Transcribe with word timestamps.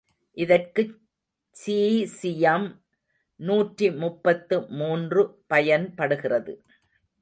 இதற்குச் 0.37 0.95
சீசியம் 1.55 2.67
நூற்றி 3.39 3.91
முப்பத்து 3.91 4.67
மூன்று 4.71 5.23
பயன்படுகிறது. 5.47 6.53